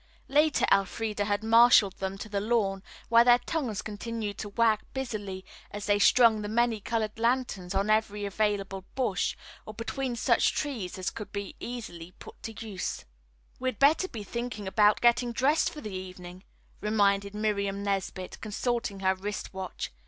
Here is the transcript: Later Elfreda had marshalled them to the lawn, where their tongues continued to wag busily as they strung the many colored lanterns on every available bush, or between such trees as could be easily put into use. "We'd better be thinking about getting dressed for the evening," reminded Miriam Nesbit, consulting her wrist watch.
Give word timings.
Later 0.27 0.65
Elfreda 0.71 1.25
had 1.25 1.43
marshalled 1.43 1.97
them 1.97 2.17
to 2.17 2.27
the 2.27 2.41
lawn, 2.41 2.81
where 3.09 3.23
their 3.23 3.37
tongues 3.37 3.83
continued 3.83 4.39
to 4.39 4.49
wag 4.49 4.79
busily 4.95 5.45
as 5.69 5.85
they 5.85 5.99
strung 5.99 6.41
the 6.41 6.47
many 6.49 6.79
colored 6.81 7.19
lanterns 7.19 7.75
on 7.75 7.87
every 7.91 8.25
available 8.25 8.83
bush, 8.95 9.37
or 9.63 9.75
between 9.75 10.15
such 10.15 10.53
trees 10.55 10.97
as 10.97 11.11
could 11.11 11.31
be 11.31 11.55
easily 11.59 12.13
put 12.17 12.37
into 12.49 12.67
use. 12.67 13.05
"We'd 13.59 13.77
better 13.77 14.07
be 14.07 14.23
thinking 14.23 14.67
about 14.67 15.01
getting 15.01 15.33
dressed 15.33 15.69
for 15.69 15.81
the 15.81 15.93
evening," 15.95 16.45
reminded 16.81 17.35
Miriam 17.35 17.83
Nesbit, 17.83 18.41
consulting 18.41 19.01
her 19.01 19.13
wrist 19.13 19.53
watch. 19.53 19.91